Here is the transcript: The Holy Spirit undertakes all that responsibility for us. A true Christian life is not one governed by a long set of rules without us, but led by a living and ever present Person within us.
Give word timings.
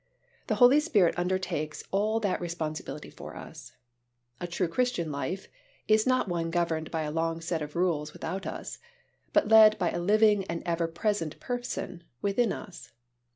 The 0.47 0.55
Holy 0.55 0.79
Spirit 0.79 1.13
undertakes 1.15 1.83
all 1.91 2.19
that 2.21 2.41
responsibility 2.41 3.11
for 3.11 3.35
us. 3.35 3.73
A 4.39 4.47
true 4.47 4.67
Christian 4.67 5.11
life 5.11 5.47
is 5.87 6.07
not 6.07 6.27
one 6.27 6.49
governed 6.49 6.89
by 6.89 7.03
a 7.03 7.11
long 7.11 7.39
set 7.39 7.61
of 7.61 7.75
rules 7.75 8.11
without 8.11 8.47
us, 8.47 8.79
but 9.31 9.49
led 9.49 9.77
by 9.77 9.91
a 9.91 9.99
living 10.01 10.43
and 10.45 10.63
ever 10.65 10.87
present 10.87 11.39
Person 11.39 12.03
within 12.19 12.51
us. 12.51 12.93